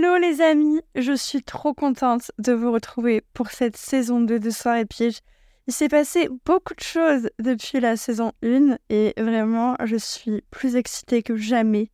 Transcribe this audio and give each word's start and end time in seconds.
Hello 0.00 0.16
les 0.16 0.40
amis, 0.40 0.80
je 0.94 1.12
suis 1.12 1.42
trop 1.42 1.74
contente 1.74 2.30
de 2.38 2.52
vous 2.52 2.70
retrouver 2.70 3.24
pour 3.34 3.48
cette 3.48 3.76
saison 3.76 4.20
2 4.20 4.38
de 4.38 4.50
Soirée 4.50 4.86
Piège. 4.86 5.18
Il 5.66 5.72
s'est 5.72 5.88
passé 5.88 6.28
beaucoup 6.44 6.74
de 6.74 6.84
choses 6.84 7.28
depuis 7.40 7.80
la 7.80 7.96
saison 7.96 8.30
1 8.44 8.76
et 8.90 9.12
vraiment 9.18 9.74
je 9.84 9.96
suis 9.96 10.44
plus 10.52 10.76
excitée 10.76 11.24
que 11.24 11.34
jamais 11.34 11.90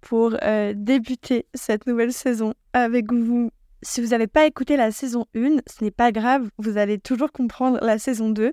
pour 0.00 0.34
euh, 0.42 0.72
débuter 0.74 1.46
cette 1.54 1.86
nouvelle 1.86 2.12
saison 2.12 2.54
avec 2.72 3.12
vous. 3.12 3.52
Si 3.82 4.00
vous 4.00 4.08
n'avez 4.08 4.26
pas 4.26 4.46
écouté 4.46 4.76
la 4.76 4.90
saison 4.90 5.26
1, 5.36 5.58
ce 5.68 5.84
n'est 5.84 5.92
pas 5.92 6.10
grave, 6.10 6.50
vous 6.58 6.76
allez 6.76 6.98
toujours 6.98 7.30
comprendre 7.30 7.78
la 7.82 8.00
saison 8.00 8.30
2. 8.30 8.52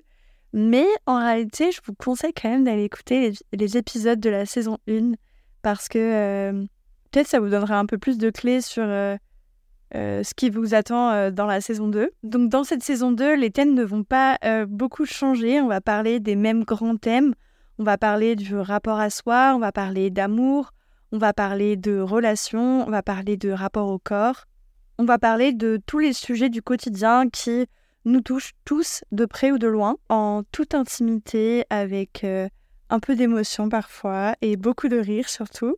Mais 0.54 0.86
en 1.08 1.18
réalité, 1.18 1.72
je 1.72 1.82
vous 1.84 1.96
conseille 1.96 2.34
quand 2.40 2.50
même 2.50 2.66
d'aller 2.66 2.84
écouter 2.84 3.34
les, 3.52 3.78
épisodes 3.78 4.20
de 4.20 4.30
la 4.30 4.46
saison 4.46 4.78
1 4.88 5.14
parce 5.64 5.90
que 5.90 5.98
euh, 5.98 6.66
peut-être 7.12 7.28
ça 7.28 7.40
vous 7.40 7.50
donnera 7.50 7.78
un 7.78 7.86
peu 7.86 7.98
plus 7.98 8.18
de 8.18 8.30
clés 8.30 8.62
sur 8.62 8.84
euh, 8.86 9.18
euh, 9.96 10.24
ce 10.24 10.34
qui 10.34 10.50
vous 10.50 10.74
attend 10.74 11.12
euh, 11.12 11.32
dans 11.32 11.46
la 11.46 11.62
saison 11.62 11.88
2. 11.88 12.10
Donc 12.24 12.50
dans 12.50 12.64
cette 12.64 12.84
saison 12.84 13.12
2, 13.12 13.36
les 13.36 13.52
thèmes 13.52 13.74
ne 13.74 13.84
vont 13.84 14.04
pas 14.04 14.38
beaucoup 14.68 15.06
changer. 15.06 15.62
On 15.62 15.68
va 15.68 15.82
parler 15.82 16.20
des 16.20 16.36
mêmes 16.36 16.64
grands 16.64 16.98
thèmes. 16.98 17.34
On 17.78 17.84
va 17.84 17.98
parler 17.98 18.36
du 18.36 18.56
rapport 18.56 19.00
à 19.00 19.10
soi, 19.10 19.54
on 19.56 19.60
va 19.60 19.72
parler 19.72 20.12
d'amour, 20.12 20.72
on 21.12 21.18
va 21.18 21.34
parler 21.34 21.78
de 21.78 22.00
relations, 22.00 22.86
on 22.86 22.92
va 22.92 23.02
parler 23.02 23.38
de 23.38 23.50
rapport 23.50 23.90
au 23.90 23.98
corps. 23.98 24.46
On 25.00 25.06
va 25.06 25.18
parler 25.18 25.52
de 25.52 25.80
tous 25.88 25.98
les 25.98 26.14
sujets 26.14 26.50
du 26.50 26.62
quotidien 26.62 27.28
qui 27.28 27.66
nous 28.06 28.22
touchent 28.22 28.54
tous 28.66 29.04
de 29.12 29.26
près 29.26 29.52
ou 29.52 29.58
de 29.58 29.68
loin, 29.68 29.96
en 30.10 30.44
toute 30.52 30.76
intimité, 30.76 31.66
avec 31.72 32.24
un 32.24 33.00
peu 33.00 33.16
d'émotion 33.16 33.68
parfois 33.68 34.36
et 34.42 34.58
beaucoup 34.58 34.88
de 34.88 34.98
rire 34.98 35.28
surtout. 35.28 35.76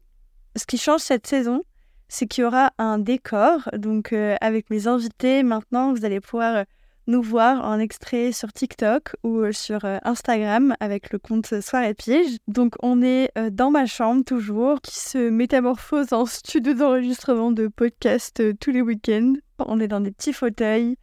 Ce 0.55 0.65
qui 0.65 0.77
change 0.77 1.01
cette 1.01 1.25
saison, 1.25 1.63
c'est 2.07 2.27
qu'il 2.27 2.43
y 2.43 2.45
aura 2.45 2.71
un 2.77 2.99
décor. 2.99 3.69
Donc, 3.75 4.13
euh, 4.13 4.35
avec 4.39 4.69
mes 4.69 4.87
invités, 4.87 5.41
maintenant, 5.41 5.93
vous 5.93 6.05
allez 6.05 6.19
pouvoir 6.19 6.57
euh, 6.57 6.63
nous 7.07 7.23
voir 7.23 7.65
en 7.65 7.79
extrait 7.79 8.31
sur 8.31 8.53
TikTok 8.53 9.15
ou 9.23 9.39
euh, 9.39 9.51
sur 9.51 9.83
Instagram 10.03 10.75
avec 10.79 11.11
le 11.11 11.17
compte 11.17 11.59
Soirée 11.59 11.95
Piège. 11.95 12.37
Donc, 12.47 12.75
on 12.83 13.01
est 13.01 13.31
dans 13.51 13.71
ma 13.71 13.87
chambre 13.87 14.23
toujours, 14.23 14.79
qui 14.81 14.99
se 14.99 15.29
métamorphose 15.29 16.13
en 16.13 16.27
studio 16.27 16.75
d'enregistrement 16.75 17.51
de 17.51 17.67
podcast 17.67 18.43
tous 18.59 18.71
les 18.71 18.81
week-ends. 18.81 19.33
On 19.57 19.79
est 19.79 19.87
dans 19.87 20.01
des 20.01 20.11
petits 20.11 20.33
fauteuils. 20.33 20.97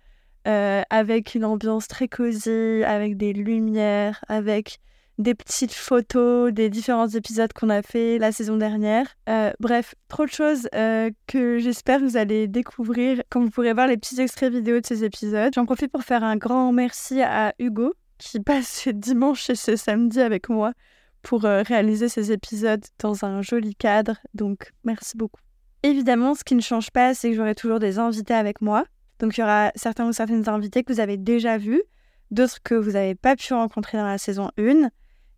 avec 0.44 1.34
une 1.34 1.44
ambiance 1.44 1.88
très 1.88 2.08
cosy, 2.08 2.82
avec 2.84 3.16
des 3.16 3.32
lumières, 3.32 4.24
avec 4.28 4.78
des 5.20 5.34
petites 5.34 5.74
photos 5.74 6.50
des 6.50 6.70
différents 6.70 7.08
épisodes 7.08 7.52
qu'on 7.52 7.68
a 7.68 7.82
fait 7.82 8.18
la 8.18 8.32
saison 8.32 8.56
dernière. 8.56 9.06
Euh, 9.28 9.52
bref, 9.60 9.94
trop 10.08 10.24
de 10.24 10.30
choses 10.30 10.66
euh, 10.74 11.10
que 11.26 11.58
j'espère 11.58 12.00
vous 12.00 12.16
allez 12.16 12.48
découvrir 12.48 13.22
quand 13.28 13.42
vous 13.42 13.50
pourrez 13.50 13.74
voir 13.74 13.86
les 13.86 13.98
petits 13.98 14.18
extraits 14.18 14.50
vidéo 14.50 14.80
de 14.80 14.86
ces 14.86 15.04
épisodes. 15.04 15.52
J'en 15.54 15.66
profite 15.66 15.92
pour 15.92 16.04
faire 16.04 16.24
un 16.24 16.36
grand 16.36 16.72
merci 16.72 17.20
à 17.20 17.52
Hugo 17.58 17.92
qui 18.16 18.40
passe 18.44 18.82
ce 18.84 18.90
dimanche 18.90 19.50
et 19.50 19.54
ce 19.54 19.76
samedi 19.76 20.22
avec 20.22 20.48
moi 20.48 20.72
pour 21.20 21.44
euh, 21.44 21.62
réaliser 21.62 22.08
ces 22.08 22.32
épisodes 22.32 22.84
dans 22.98 23.26
un 23.26 23.42
joli 23.42 23.74
cadre. 23.74 24.16
Donc 24.32 24.72
merci 24.84 25.18
beaucoup. 25.18 25.40
Évidemment, 25.82 26.34
ce 26.34 26.44
qui 26.44 26.54
ne 26.54 26.62
change 26.62 26.90
pas, 26.90 27.12
c'est 27.12 27.28
que 27.30 27.36
j'aurai 27.36 27.54
toujours 27.54 27.78
des 27.78 27.98
invités 27.98 28.34
avec 28.34 28.62
moi. 28.62 28.86
Donc 29.18 29.36
il 29.36 29.40
y 29.40 29.44
aura 29.44 29.70
certains 29.74 30.08
ou 30.08 30.14
certaines 30.14 30.48
invités 30.48 30.82
que 30.82 30.90
vous 30.90 31.00
avez 31.00 31.18
déjà 31.18 31.58
vus, 31.58 31.82
d'autres 32.30 32.62
que 32.62 32.74
vous 32.74 32.92
n'avez 32.92 33.14
pas 33.14 33.36
pu 33.36 33.52
rencontrer 33.52 33.98
dans 33.98 34.06
la 34.06 34.16
saison 34.16 34.50
1. 34.58 34.88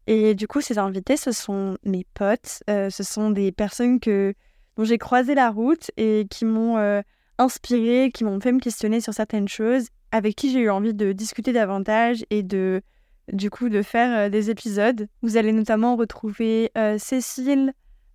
Et 0.06 0.34
du 0.34 0.48
coup, 0.48 0.60
ces 0.60 0.78
invités, 0.78 1.16
ce 1.16 1.32
sont 1.32 1.76
mes 1.84 2.04
potes, 2.14 2.62
euh, 2.68 2.90
ce 2.90 3.02
sont 3.02 3.30
des 3.30 3.52
personnes 3.52 4.00
que, 4.00 4.34
dont 4.76 4.84
j'ai 4.84 4.98
croisé 4.98 5.34
la 5.34 5.50
route 5.50 5.90
et 5.96 6.26
qui 6.28 6.44
m'ont 6.44 6.76
euh, 6.76 7.02
inspiré, 7.38 8.10
qui 8.12 8.24
m'ont 8.24 8.40
fait 8.40 8.52
me 8.52 8.58
questionner 8.58 9.00
sur 9.00 9.14
certaines 9.14 9.48
choses, 9.48 9.86
avec 10.10 10.34
qui 10.34 10.50
j'ai 10.52 10.60
eu 10.60 10.70
envie 10.70 10.94
de 10.94 11.12
discuter 11.12 11.52
davantage 11.52 12.24
et 12.30 12.42
de, 12.42 12.82
du 13.32 13.48
coup, 13.48 13.68
de 13.68 13.82
faire 13.82 14.26
euh, 14.26 14.28
des 14.28 14.50
épisodes. 14.50 15.06
Vous 15.22 15.36
allez 15.36 15.52
notamment 15.52 15.94
retrouver 15.94 16.72
Cécile, 16.98 17.72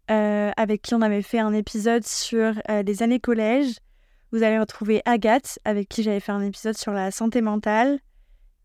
avec 0.10 0.82
qui 0.82 0.94
on 0.94 1.02
avait 1.02 1.22
fait 1.22 1.40
un 1.40 1.54
épisode 1.54 2.06
sur 2.06 2.54
les 2.70 3.04
années 3.04 3.20
collège. 3.20 3.76
Vous 4.32 4.44
allez 4.44 4.60
retrouver 4.60 5.02
Agathe, 5.06 5.60
avec 5.64 5.88
qui 5.88 6.04
j'avais 6.04 6.20
fait 6.20 6.32
un 6.34 6.42
épisode 6.42 6.78
sur 6.78 6.92
la 6.92 7.12
santé 7.12 7.42
mentale. 7.42 8.00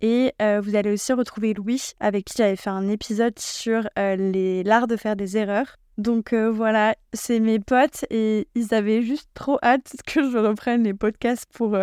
Et 0.03 0.35
euh, 0.43 0.61
vous 0.61 0.75
allez 0.75 0.91
aussi 0.91 1.13
retrouver 1.13 1.55
Louis, 1.55 1.93
avec 2.01 2.25
qui 2.25 2.35
j'avais 2.37 2.57
fait 2.57 2.71
un 2.71 2.89
épisode 2.89 3.39
sur 3.39 3.89
euh, 3.97 4.63
l'art 4.65 4.89
de 4.89 4.97
faire 4.97 5.15
des 5.15 5.37
erreurs. 5.37 5.77
Donc 5.97 6.33
euh, 6.33 6.51
voilà, 6.51 6.97
c'est 7.13 7.39
mes 7.39 7.61
potes 7.61 8.05
et 8.11 8.49
ils 8.57 8.75
avaient 8.75 9.03
juste 9.03 9.31
trop 9.33 9.59
hâte 9.63 9.93
que 10.07 10.29
je 10.29 10.39
reprenne 10.39 10.83
les 10.83 10.95
podcasts 10.95 11.47
pour 11.53 11.79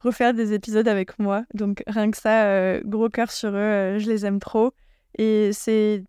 refaire 0.00 0.32
des 0.32 0.54
épisodes 0.54 0.88
avec 0.88 1.18
moi. 1.18 1.44
Donc 1.52 1.82
rien 1.86 2.10
que 2.10 2.16
ça, 2.16 2.80
gros 2.80 3.10
cœur 3.10 3.30
sur 3.30 3.50
eux, 3.50 3.98
je 3.98 4.08
les 4.08 4.24
aime 4.24 4.38
trop. 4.38 4.72
Et 5.18 5.50
c'est, 5.52 6.04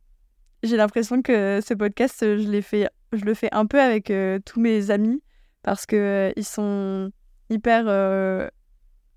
j'ai 0.63 0.77
l'impression 0.77 1.21
que 1.21 1.59
ce 1.61 1.73
podcast, 1.73 2.19
je 2.21 2.61
fait, 2.61 2.89
je 3.11 3.25
le 3.25 3.33
fais 3.33 3.49
un 3.51 3.65
peu 3.65 3.81
avec 3.81 4.13
tous 4.45 4.61
mes 4.61 4.91
amis 4.91 5.21
parce 5.61 5.85
que 5.85 6.31
ils 6.37 6.45
sont 6.45 7.11
hyper 7.49 8.49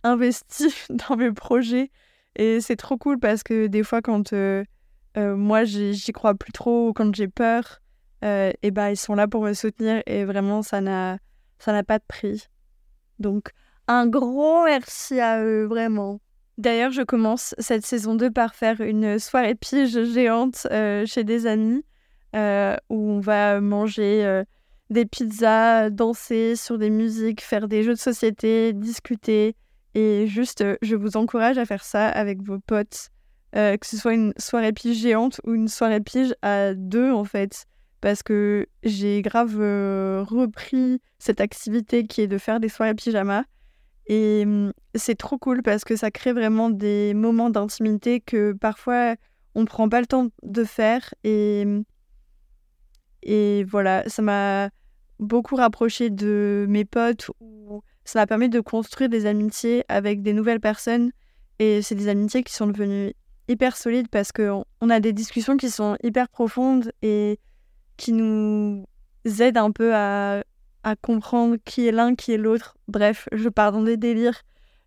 investis 0.02 0.88
dans 1.08 1.16
mes 1.16 1.30
projets 1.30 1.92
et 2.36 2.60
c'est 2.60 2.76
trop 2.76 2.96
cool 2.96 3.18
parce 3.18 3.42
que 3.42 3.66
des 3.66 3.82
fois, 3.82 4.00
quand 4.00 4.32
euh, 4.32 4.64
euh, 5.16 5.36
moi, 5.36 5.64
j'y 5.64 6.12
crois 6.12 6.34
plus 6.34 6.52
trop 6.52 6.88
ou 6.88 6.92
quand 6.92 7.14
j'ai 7.14 7.28
peur, 7.28 7.80
euh, 8.24 8.52
et 8.62 8.70
ben, 8.70 8.90
ils 8.90 8.96
sont 8.96 9.14
là 9.14 9.28
pour 9.28 9.42
me 9.42 9.52
soutenir 9.52 10.02
et 10.06 10.24
vraiment, 10.24 10.62
ça 10.62 10.80
n'a 10.80 11.18
pas 11.86 11.98
de 11.98 12.04
prix. 12.06 12.48
Donc, 13.18 13.50
un 13.88 14.06
gros 14.06 14.64
merci 14.64 15.20
à 15.20 15.42
eux, 15.42 15.64
vraiment. 15.64 16.20
D'ailleurs, 16.58 16.92
je 16.92 17.02
commence 17.02 17.54
cette 17.58 17.84
saison 17.84 18.14
2 18.14 18.30
par 18.30 18.54
faire 18.54 18.80
une 18.80 19.18
soirée 19.18 19.54
pige 19.54 20.04
géante 20.04 20.66
chez 21.06 21.24
des 21.24 21.46
amis 21.46 21.84
où 22.34 23.10
on 23.10 23.20
va 23.20 23.60
manger 23.60 24.42
des 24.90 25.06
pizzas, 25.06 25.90
danser 25.90 26.54
sur 26.56 26.78
des 26.78 26.90
musiques, 26.90 27.42
faire 27.42 27.68
des 27.68 27.82
jeux 27.82 27.94
de 27.94 27.98
société, 27.98 28.72
discuter, 28.72 29.56
et 29.94 30.26
juste, 30.26 30.62
euh, 30.62 30.76
je 30.82 30.96
vous 30.96 31.16
encourage 31.16 31.58
à 31.58 31.66
faire 31.66 31.84
ça 31.84 32.08
avec 32.08 32.42
vos 32.42 32.58
potes, 32.58 33.10
euh, 33.56 33.76
que 33.76 33.86
ce 33.86 33.96
soit 33.96 34.14
une 34.14 34.32
soirée 34.38 34.72
pige 34.72 34.98
géante 34.98 35.40
ou 35.44 35.54
une 35.54 35.68
soirée 35.68 36.00
pige 36.00 36.34
à 36.42 36.74
deux 36.74 37.12
en 37.12 37.24
fait. 37.24 37.66
Parce 38.00 38.22
que 38.22 38.66
j'ai 38.82 39.22
grave 39.22 39.60
euh, 39.60 40.24
repris 40.26 41.00
cette 41.18 41.40
activité 41.40 42.04
qui 42.04 42.22
est 42.22 42.26
de 42.26 42.38
faire 42.38 42.58
des 42.58 42.68
soirées 42.68 42.94
pyjama. 42.94 43.44
Et 44.06 44.44
mmh, 44.44 44.72
c'est 44.94 45.14
trop 45.14 45.38
cool 45.38 45.62
parce 45.62 45.84
que 45.84 45.94
ça 45.94 46.10
crée 46.10 46.32
vraiment 46.32 46.70
des 46.70 47.14
moments 47.14 47.50
d'intimité 47.50 48.20
que 48.20 48.52
parfois 48.52 49.14
on 49.54 49.64
prend 49.66 49.88
pas 49.88 50.00
le 50.00 50.06
temps 50.06 50.28
de 50.42 50.64
faire. 50.64 51.14
Et, 51.22 51.64
mmh, 51.64 51.84
et 53.24 53.64
voilà, 53.64 54.08
ça 54.08 54.22
m'a 54.22 54.70
beaucoup 55.20 55.54
rapproché 55.54 56.10
de 56.10 56.66
mes 56.68 56.84
potes 56.84 57.30
ça 58.04 58.20
m'a 58.20 58.26
permis 58.26 58.48
de 58.48 58.60
construire 58.60 59.08
des 59.08 59.26
amitiés 59.26 59.84
avec 59.88 60.22
des 60.22 60.32
nouvelles 60.32 60.60
personnes. 60.60 61.12
Et 61.58 61.82
c'est 61.82 61.94
des 61.94 62.08
amitiés 62.08 62.42
qui 62.42 62.52
sont 62.52 62.66
devenues 62.66 63.12
hyper 63.48 63.76
solides 63.76 64.08
parce 64.08 64.32
qu'on 64.32 64.64
on 64.80 64.90
a 64.90 65.00
des 65.00 65.12
discussions 65.12 65.56
qui 65.56 65.70
sont 65.70 65.96
hyper 66.02 66.28
profondes 66.28 66.92
et 67.02 67.38
qui 67.96 68.12
nous 68.12 68.84
aident 69.24 69.58
un 69.58 69.70
peu 69.70 69.94
à, 69.94 70.42
comprendre 71.00 71.56
qui 71.64 71.86
est 71.86 71.92
l'un, 71.92 72.14
qui 72.16 72.32
est 72.32 72.38
l'autre. 72.38 72.76
Bref, 72.88 73.28
je 73.32 73.48
pars 73.48 73.72
dans 73.72 73.82
des 73.82 73.96
délires. 73.96 74.42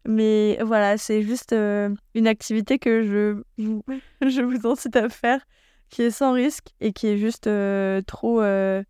Mais 0.07 0.59
voilà, 0.61 0.97
c'est 0.97 1.23
juste 1.23 1.53
euh, 1.53 1.89
une 2.13 2.27
activité 2.27 2.77
que 2.77 3.01
je 3.01 3.41
vous, 3.57 3.83
je 4.21 4.41
vous 4.41 4.67
incite 4.67 4.95
à 4.97 5.09
faire, 5.09 5.43
qui 5.89 6.03
est 6.03 6.11
sans 6.11 6.33
risque 6.33 6.67
et 6.79 6.93
qui 6.93 7.07
est 7.07 7.17
juste 7.17 7.47
euh, 7.47 8.01
trop, 8.05 8.41
euh, 8.41 8.83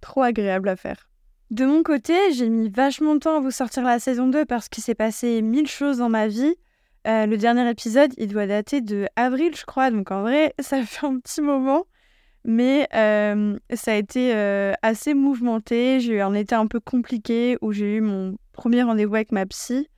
trop 0.00 0.22
agréable 0.22 0.68
à 0.68 0.76
faire. 0.76 1.08
De 1.52 1.66
mon 1.66 1.82
côté, 1.82 2.14
j'ai 2.32 2.48
mis 2.48 2.70
vachement 2.70 3.12
de 3.12 3.20
temps 3.20 3.36
à 3.36 3.40
vous 3.40 3.50
sortir 3.50 3.82
la 3.82 3.98
saison 3.98 4.26
2 4.26 4.46
parce 4.46 4.70
qu'il 4.70 4.82
s'est 4.82 4.94
passé 4.94 5.42
mille 5.42 5.68
choses 5.68 5.98
dans 5.98 6.08
ma 6.08 6.26
vie. 6.26 6.54
Euh, 7.06 7.26
le 7.26 7.36
dernier 7.36 7.68
épisode, 7.68 8.10
il 8.16 8.28
doit 8.28 8.46
dater 8.46 8.80
de 8.80 9.06
avril, 9.16 9.54
je 9.54 9.66
crois. 9.66 9.90
Donc 9.90 10.10
en 10.10 10.22
vrai, 10.22 10.54
ça 10.60 10.82
fait 10.82 11.06
un 11.06 11.18
petit 11.18 11.42
moment. 11.42 11.84
Mais 12.46 12.88
euh, 12.94 13.58
ça 13.74 13.92
a 13.92 13.96
été 13.96 14.34
euh, 14.34 14.72
assez 14.80 15.12
mouvementé. 15.12 16.00
J'ai 16.00 16.14
eu 16.14 16.20
un 16.22 16.32
été 16.32 16.54
un 16.54 16.66
peu 16.66 16.80
compliqué 16.80 17.58
où 17.60 17.70
j'ai 17.72 17.96
eu 17.96 18.00
mon 18.00 18.38
premier 18.52 18.82
rendez-vous 18.82 19.16
avec 19.16 19.30
ma 19.30 19.44
psy. 19.44 19.90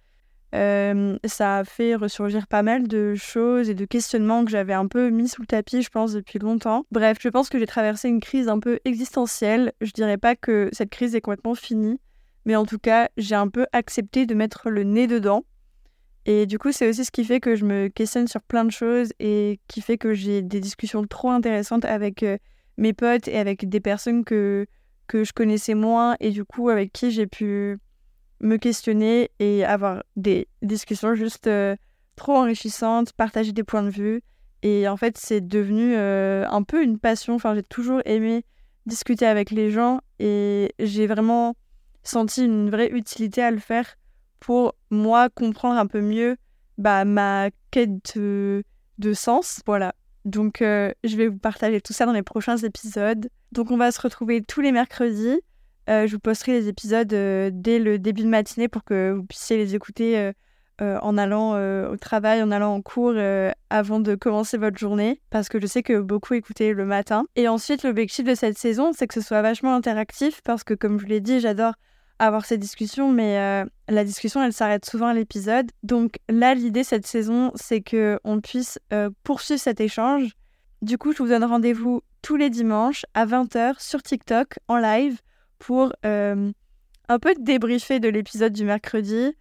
Euh, 0.54 1.18
ça 1.24 1.58
a 1.58 1.64
fait 1.64 1.96
ressurgir 1.96 2.46
pas 2.46 2.62
mal 2.62 2.86
de 2.86 3.14
choses 3.16 3.68
et 3.68 3.74
de 3.74 3.84
questionnements 3.84 4.44
que 4.44 4.50
j'avais 4.52 4.72
un 4.72 4.86
peu 4.86 5.10
mis 5.10 5.28
sous 5.28 5.42
le 5.42 5.46
tapis, 5.46 5.82
je 5.82 5.90
pense, 5.90 6.12
depuis 6.12 6.38
longtemps. 6.38 6.84
Bref, 6.92 7.18
je 7.20 7.28
pense 7.28 7.48
que 7.48 7.58
j'ai 7.58 7.66
traversé 7.66 8.08
une 8.08 8.20
crise 8.20 8.48
un 8.48 8.60
peu 8.60 8.78
existentielle. 8.84 9.72
Je 9.80 9.90
dirais 9.90 10.18
pas 10.18 10.36
que 10.36 10.68
cette 10.72 10.90
crise 10.90 11.16
est 11.16 11.20
complètement 11.20 11.56
finie, 11.56 11.98
mais 12.44 12.54
en 12.54 12.64
tout 12.64 12.78
cas, 12.78 13.08
j'ai 13.16 13.34
un 13.34 13.48
peu 13.48 13.66
accepté 13.72 14.26
de 14.26 14.34
mettre 14.34 14.70
le 14.70 14.84
nez 14.84 15.08
dedans. 15.08 15.44
Et 16.26 16.46
du 16.46 16.58
coup, 16.58 16.70
c'est 16.72 16.88
aussi 16.88 17.04
ce 17.04 17.10
qui 17.10 17.24
fait 17.24 17.40
que 17.40 17.56
je 17.56 17.64
me 17.64 17.88
questionne 17.88 18.28
sur 18.28 18.40
plein 18.40 18.64
de 18.64 18.70
choses 18.70 19.10
et 19.18 19.60
qui 19.66 19.80
fait 19.80 19.98
que 19.98 20.14
j'ai 20.14 20.40
des 20.40 20.60
discussions 20.60 21.04
trop 21.04 21.30
intéressantes 21.30 21.84
avec 21.84 22.22
euh, 22.22 22.38
mes 22.78 22.92
potes 22.92 23.26
et 23.28 23.38
avec 23.38 23.68
des 23.68 23.80
personnes 23.80 24.24
que, 24.24 24.66
que 25.08 25.24
je 25.24 25.32
connaissais 25.32 25.74
moins 25.74 26.16
et 26.20 26.30
du 26.30 26.44
coup 26.44 26.70
avec 26.70 26.92
qui 26.92 27.10
j'ai 27.10 27.26
pu 27.26 27.78
me 28.40 28.56
questionner 28.56 29.30
et 29.38 29.64
avoir 29.64 30.02
des 30.16 30.48
discussions 30.62 31.14
juste 31.14 31.48
trop 32.16 32.36
enrichissantes, 32.36 33.12
partager 33.12 33.52
des 33.52 33.64
points 33.64 33.82
de 33.82 33.90
vue. 33.90 34.22
Et 34.62 34.88
en 34.88 34.96
fait, 34.96 35.18
c'est 35.18 35.46
devenu 35.46 35.96
un 35.96 36.62
peu 36.62 36.82
une 36.82 36.98
passion. 36.98 37.34
Enfin, 37.34 37.54
j'ai 37.54 37.62
toujours 37.62 38.00
aimé 38.04 38.44
discuter 38.86 39.26
avec 39.26 39.50
les 39.50 39.70
gens 39.70 40.00
et 40.18 40.74
j'ai 40.78 41.06
vraiment 41.06 41.56
senti 42.02 42.44
une 42.44 42.70
vraie 42.70 42.90
utilité 42.90 43.42
à 43.42 43.50
le 43.50 43.58
faire 43.58 43.96
pour 44.40 44.74
moi 44.90 45.30
comprendre 45.30 45.78
un 45.78 45.86
peu 45.86 46.00
mieux 46.00 46.36
bah, 46.76 47.04
ma 47.04 47.48
quête 47.70 48.18
de, 48.18 48.62
sens. 49.14 49.60
Voilà. 49.66 49.94
Donc, 50.24 50.62
euh, 50.62 50.92
je 51.02 51.16
vais 51.16 51.28
vous 51.28 51.38
partager 51.38 51.80
tout 51.80 51.92
ça 51.92 52.06
dans 52.06 52.12
les 52.12 52.22
prochains 52.22 52.56
épisodes. 52.58 53.28
Donc, 53.52 53.70
on 53.70 53.76
va 53.76 53.90
se 53.90 54.00
retrouver 54.00 54.42
tous 54.42 54.60
les 54.60 54.72
mercredis. 54.72 55.40
Euh, 55.88 56.06
je 56.06 56.12
vous 56.12 56.20
posterai 56.20 56.52
les 56.52 56.68
épisodes 56.68 57.12
euh, 57.12 57.50
dès 57.52 57.78
le 57.78 57.98
début 57.98 58.22
de 58.22 58.28
matinée 58.28 58.68
pour 58.68 58.84
que 58.84 59.12
vous 59.12 59.24
puissiez 59.24 59.56
les 59.56 59.74
écouter 59.74 60.32
en 60.80 61.16
allant 61.16 61.52
au 61.88 61.96
travail, 61.96 62.42
en 62.42 62.50
allant 62.50 62.74
en 62.74 62.82
cours 62.82 63.14
avant 63.70 64.00
de 64.00 64.16
commencer 64.16 64.58
votre 64.58 64.76
journée. 64.76 65.20
Parce 65.30 65.48
que 65.48 65.60
je 65.60 65.66
sais 65.66 65.84
que 65.84 66.00
beaucoup 66.00 66.34
écoutez 66.34 66.72
le 66.72 66.84
matin. 66.84 67.26
Et 67.36 67.46
ensuite, 67.46 67.84
l'objectif 67.84 68.24
de 68.24 68.34
cette 68.34 68.58
saison, 68.58 68.92
c'est 68.92 69.06
que 69.06 69.14
ce 69.14 69.20
soit 69.20 69.40
vachement 69.40 69.74
interactif 69.74 70.40
parce 70.42 70.64
que, 70.64 70.74
comme 70.74 70.98
je 70.98 71.06
l'ai 71.06 71.20
dit, 71.20 71.38
j'adore 71.38 71.74
avoir 72.18 72.44
ces 72.44 72.58
discussions, 72.58 73.10
mais 73.10 73.38
euh, 73.38 73.64
la 73.88 74.04
discussion, 74.04 74.42
elle 74.42 74.52
s'arrête 74.52 74.84
souvent 74.84 75.08
à 75.08 75.14
l'épisode. 75.14 75.70
Donc 75.82 76.16
là, 76.28 76.54
l'idée 76.54 76.84
cette 76.84 77.06
saison, 77.06 77.52
c'est 77.54 77.80
que 77.80 78.18
on 78.24 78.40
puisse 78.40 78.78
euh, 78.92 79.10
poursuivre 79.22 79.60
cet 79.60 79.80
échange. 79.80 80.32
Du 80.82 80.98
coup, 80.98 81.12
je 81.12 81.22
vous 81.22 81.28
donne 81.28 81.44
rendez-vous 81.44 82.02
tous 82.22 82.36
les 82.36 82.50
dimanches 82.50 83.04
à 83.14 83.26
20h 83.26 83.80
sur 83.80 84.02
TikTok 84.02 84.58
en 84.68 84.78
live 84.78 85.18
pour 85.66 85.92
euh, 86.04 86.52
un 87.08 87.18
peu 87.18 87.34
débriefer 87.38 88.00
de 88.00 88.08
l'épisode 88.08 88.52
du 88.52 88.64
mercredi, 88.64 89.34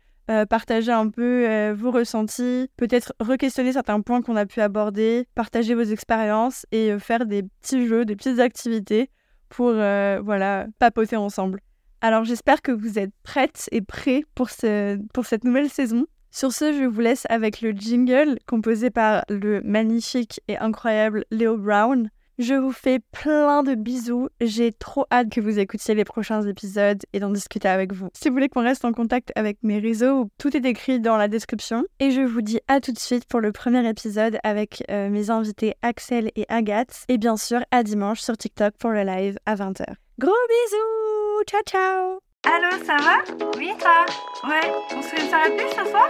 partager 0.49 0.91
un 0.91 1.09
peu 1.09 1.71
vos 1.73 1.91
ressentis, 1.91 2.69
peut-être 2.77 3.13
re-questionner 3.19 3.73
certains 3.73 3.99
points 3.99 4.21
qu'on 4.21 4.37
a 4.37 4.45
pu 4.45 4.61
aborder, 4.61 5.27
partager 5.35 5.75
vos 5.75 5.83
expériences 5.83 6.65
et 6.71 6.97
faire 6.97 7.25
des 7.25 7.43
petits 7.43 7.87
jeux, 7.87 8.05
des 8.05 8.15
petites 8.15 8.39
activités 8.39 9.09
pour 9.49 9.71
voilà, 9.71 10.67
papoter 10.79 11.17
ensemble. 11.17 11.59
Alors 11.99 12.23
j'espère 12.25 12.61
que 12.61 12.73
vous 12.73 12.99
êtes 12.99 13.13
prêtes 13.23 13.69
et 13.71 13.81
prêts 13.81 14.23
pour, 14.35 14.49
ce, 14.49 14.97
pour 15.13 15.25
cette 15.25 15.43
nouvelle 15.43 15.69
saison. 15.69 16.05
Sur 16.31 16.51
ce, 16.51 16.73
je 16.73 16.83
vous 16.83 16.99
laisse 16.99 17.27
avec 17.29 17.61
le 17.61 17.71
jingle 17.71 18.39
composé 18.47 18.89
par 18.89 19.23
le 19.29 19.61
magnifique 19.61 20.41
et 20.47 20.57
incroyable 20.57 21.25
Léo 21.31 21.57
Brown. 21.57 22.09
Je 22.39 22.55
vous 22.55 22.71
fais 22.71 22.99
plein 22.99 23.61
de 23.61 23.75
bisous. 23.75 24.27
J'ai 24.41 24.71
trop 24.71 25.05
hâte 25.11 25.29
que 25.29 25.39
vous 25.39 25.59
écoutiez 25.59 25.93
les 25.93 26.03
prochains 26.03 26.41
épisodes 26.41 27.01
et 27.13 27.19
d'en 27.19 27.29
discuter 27.29 27.67
avec 27.67 27.93
vous. 27.93 28.09
Si 28.13 28.27
vous 28.27 28.33
voulez 28.33 28.49
qu'on 28.49 28.63
reste 28.63 28.85
en 28.85 28.91
contact 28.91 29.31
avec 29.35 29.57
mes 29.61 29.77
réseaux, 29.77 30.29
tout 30.39 30.55
est 30.57 30.65
écrit 30.65 30.99
dans 30.99 31.17
la 31.17 31.27
description. 31.27 31.83
Et 31.99 32.09
je 32.09 32.21
vous 32.21 32.41
dis 32.41 32.59
à 32.67 32.79
tout 32.79 32.91
de 32.91 32.97
suite 32.97 33.25
pour 33.25 33.39
le 33.39 33.51
premier 33.51 33.87
épisode 33.87 34.39
avec 34.43 34.83
euh, 34.89 35.09
mes 35.09 35.29
invités 35.29 35.75
Axel 35.83 36.31
et 36.35 36.45
Agathe. 36.49 37.05
Et 37.07 37.19
bien 37.19 37.37
sûr, 37.37 37.59
à 37.69 37.83
dimanche 37.83 38.21
sur 38.21 38.35
TikTok 38.35 38.73
pour 38.79 38.89
le 38.89 39.03
live 39.03 39.37
à 39.45 39.55
20h. 39.55 39.85
Gros 40.17 40.31
bisous 40.31 41.43
Ciao, 41.47 41.61
ciao 41.67 42.19
Allô, 42.45 42.83
ça 42.83 42.97
va? 42.97 43.47
Oui, 43.57 43.71
toi? 43.79 44.05
Ouais, 44.49 44.71
on 44.95 45.01
se 45.01 45.07
fait 45.07 45.21
une 45.21 45.55
plus 45.55 45.69
ce 45.69 45.89
soir? 45.89 46.09